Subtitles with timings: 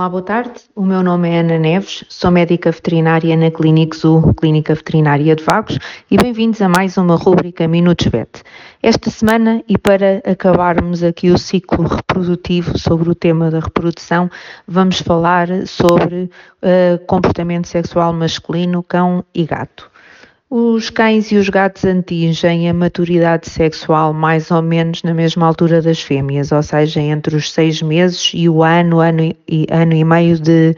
[0.00, 0.62] Olá, boa tarde.
[0.74, 5.44] O meu nome é Ana Neves, sou médica veterinária na Clínica Zoo, Clínica Veterinária de
[5.44, 5.78] Vagos,
[6.10, 8.42] e bem-vindos a mais uma rúbrica Minutos Vet.
[8.82, 14.30] Esta semana, e para acabarmos aqui o ciclo reprodutivo sobre o tema da reprodução,
[14.66, 16.30] vamos falar sobre
[16.62, 19.90] uh, comportamento sexual masculino, cão e gato.
[20.52, 25.80] Os cães e os gatos atingem a maturidade sexual mais ou menos na mesma altura
[25.80, 30.02] das fêmeas, ou seja, entre os seis meses e o ano, ano e, ano e
[30.02, 30.74] meio de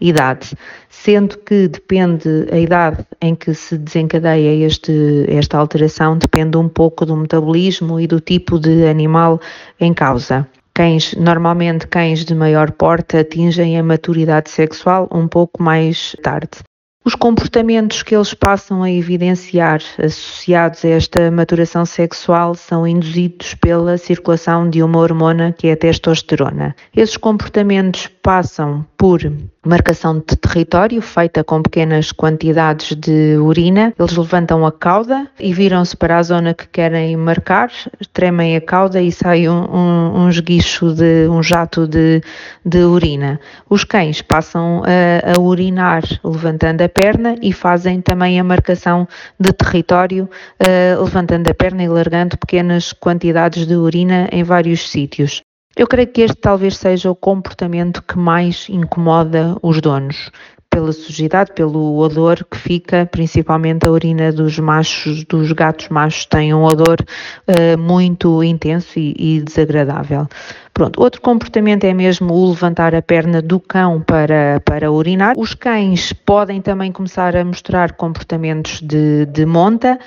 [0.00, 0.56] idade,
[0.90, 7.06] sendo que depende a idade em que se desencadeia este, esta alteração, depende um pouco
[7.06, 9.40] do metabolismo e do tipo de animal
[9.78, 10.48] em causa.
[10.74, 16.58] Cães, normalmente cães de maior porte atingem a maturidade sexual um pouco mais tarde.
[17.04, 23.98] Os comportamentos que eles passam a evidenciar associados a esta maturação sexual são induzidos pela
[23.98, 26.76] circulação de uma hormona que é a testosterona.
[26.94, 29.20] Esses comportamentos passam por
[29.66, 33.92] marcação de território feita com pequenas quantidades de urina.
[33.98, 37.72] Eles levantam a cauda e viram-se para a zona que querem marcar,
[38.12, 42.22] tremem a cauda e sai um, um, um esguicho de um jato de,
[42.64, 43.40] de urina.
[43.68, 49.52] Os cães passam a, a, urinar levantando a perna e fazem também a marcação de
[49.52, 50.30] território
[50.60, 55.42] uh, levantando a perna e largando pequenas quantidades de urina em vários sítios.
[55.76, 60.30] Eu creio que este talvez seja o comportamento que mais incomoda os donos,
[60.72, 66.54] pela sujidade, pelo odor que fica, principalmente a urina dos machos, dos gatos machos, tem
[66.54, 70.26] um odor uh, muito intenso e, e, desagradável.
[70.72, 75.34] Pronto, outro comportamento é mesmo o levantar a perna do cão para, para urinar.
[75.36, 79.98] Os cães podem também começar a mostrar comportamentos de, de monta,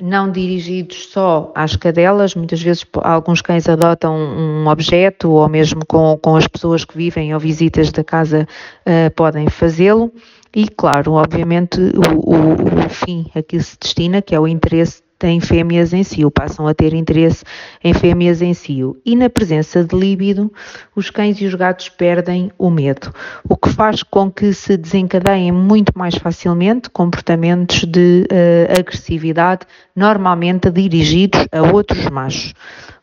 [0.00, 6.18] não dirigidos só às cadelas, muitas vezes alguns cães adotam um objeto ou mesmo com,
[6.22, 8.46] com as pessoas que vivem ou visitas da casa
[8.86, 10.12] uh, podem fazê-lo.
[10.54, 15.02] E, claro, obviamente, o, o, o fim a que se destina, que é o interesse
[15.18, 17.44] têm fêmeas em cio, passam a ter interesse
[17.82, 18.96] em fêmeas em cio.
[19.04, 20.52] E na presença de líbido,
[20.94, 23.12] os cães e os gatos perdem o medo,
[23.48, 30.70] o que faz com que se desencadeiem muito mais facilmente comportamentos de uh, agressividade, normalmente
[30.70, 32.54] dirigidos a outros machos.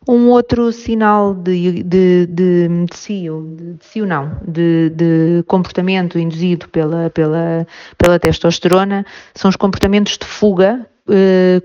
[0.06, 6.18] Um outro sinal de, de, de, de cio, de, de cio não, de, de comportamento
[6.18, 10.86] induzido pela, pela, pela testosterona são os comportamentos de fuga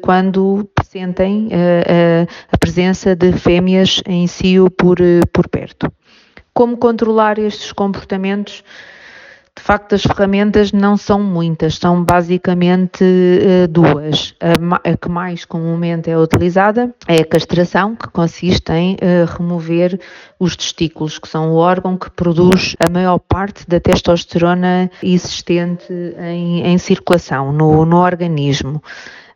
[0.01, 5.91] quando sentem eh, a presença de fêmeas em cio por, eh, por perto.
[6.51, 8.63] Como controlar estes comportamentos?
[9.55, 13.03] De facto, as ferramentas não são muitas, são basicamente
[13.69, 14.33] duas.
[14.39, 18.95] A, que mais comumente é utilizada é a castração, que consiste em
[19.37, 19.99] remover
[20.39, 26.65] os testículos, que são o órgão que produz a maior parte da testosterona existente em,
[26.65, 28.81] em circulação no, no organismo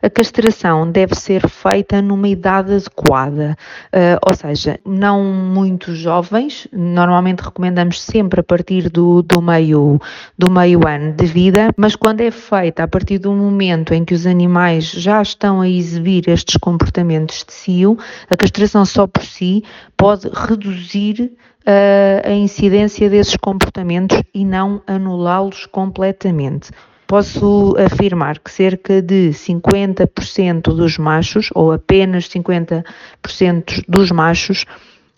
[0.04, 3.56] a castração deve ser feita numa idade adequada,
[3.86, 9.98] uh, ou seja, não muito jovens, normalmente recomendamos sempre a partir do, do, meio,
[10.36, 14.12] do meio ano de vida, mas quando é feita a partir do momento em que
[14.12, 17.96] os animais já estão a exibir estes comportamentos de cio,
[18.28, 19.64] a castração só por si
[19.96, 21.32] pode reduzir
[21.66, 26.70] uh, a incidência desses comportamentos e não anulá-los completamente
[27.14, 34.64] posso afirmar que cerca de 50% dos machos, ou apenas 50% dos machos,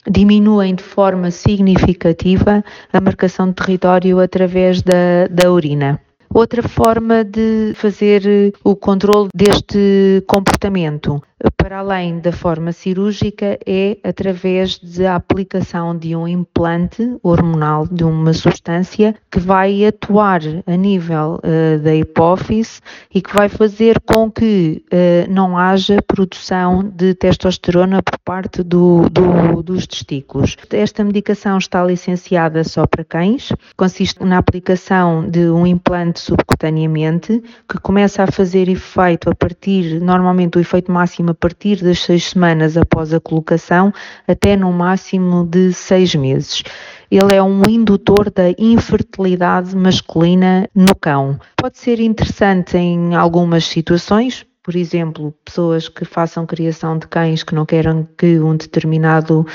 [0.07, 2.63] diminuem de forma significativa
[2.93, 5.99] a marcação de território através da, da urina.
[6.33, 11.23] Outra forma de fazer o controle deste comportamento
[11.57, 18.33] para além da forma cirúrgica, é através da aplicação de um implante hormonal, de uma
[18.33, 22.81] substância que vai atuar a nível uh, da hipófise
[23.15, 29.09] e que vai fazer com que uh, não haja produção de testosterona por parte do,
[29.11, 30.57] do, dos testículos.
[30.71, 37.79] Esta medicação está licenciada só para cães, consiste na aplicação de um implante subcutaneamente que
[37.79, 42.77] começa a fazer efeito a partir, normalmente o efeito máximo a partir das seis semanas
[42.77, 43.93] após a colocação
[44.27, 46.63] até no máximo de seis meses.
[47.11, 51.39] Ele é um indutor da infertilidade masculina no cão.
[51.57, 57.55] Pode ser interessante em algumas situações, por exemplo, pessoas que façam criação de cães que
[57.55, 59.47] não querem que um determinado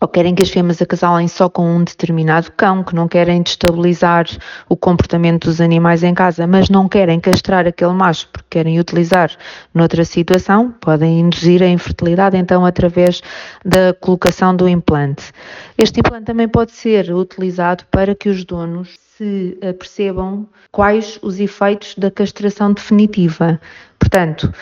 [0.00, 4.24] ou querem que as fêmeas acasalem só com um determinado cão, que não querem destabilizar
[4.68, 9.32] o comportamento dos animais em casa, mas não querem castrar aquele macho porque querem utilizar
[9.74, 13.20] noutra situação, podem induzir a infertilidade então através
[13.64, 15.32] da colocação do implante.
[15.76, 21.94] Este implante também pode ser utilizado para que os donos se percebam quais os efeitos
[21.96, 23.60] da castração definitiva.
[24.02, 24.52] Portanto,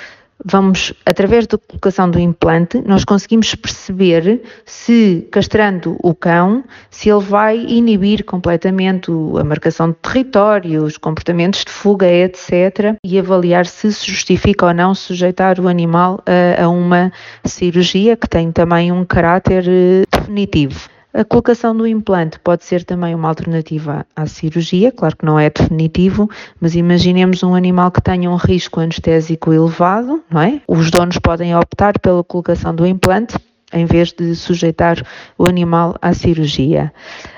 [0.44, 7.24] vamos, através da colocação do implante, nós conseguimos perceber se, castrando o cão, se ele
[7.24, 13.90] vai inibir completamente a marcação de território, os comportamentos de fuga, etc., e avaliar se
[13.90, 17.10] se justifica ou não sujeitar o animal a, a uma
[17.42, 20.90] cirurgia que tem também um caráter eh, definitivo.
[21.12, 25.50] A colocação do implante pode ser também uma alternativa à cirurgia, claro que não é
[25.50, 26.30] definitivo,
[26.60, 30.62] mas imaginemos um animal que tenha um risco anestésico elevado, não é?
[30.68, 33.36] Os donos podem optar pela colocação do implante
[33.72, 35.02] em vez de sujeitar
[35.36, 36.92] o animal à cirurgia.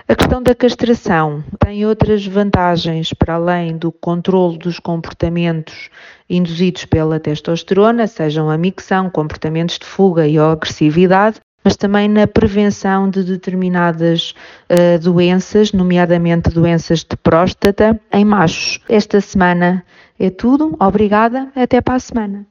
[0.06, 5.88] A questão da castração tem outras vantagens para além do controle dos comportamentos
[6.28, 13.08] induzidos pela testosterona, sejam a micção, comportamentos de fuga e agressividade, mas também na prevenção
[13.08, 14.34] de determinadas
[14.70, 18.80] uh, doenças, nomeadamente doenças de próstata, em machos.
[18.88, 19.84] Esta semana
[20.18, 20.76] é tudo.
[20.80, 21.48] Obrigada.
[21.54, 22.46] Até para a semana.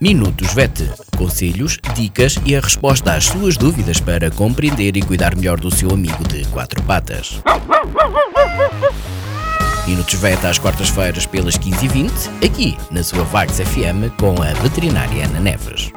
[0.00, 0.90] Minutos VET.
[1.16, 5.90] Conselhos, dicas e a resposta às suas dúvidas para compreender e cuidar melhor do seu
[5.90, 7.40] amigo de quatro patas.
[9.86, 12.10] Minutos VET às quartas-feiras pelas 15h20,
[12.44, 15.92] aqui na sua Vagos FM com a veterinária Ana Neves.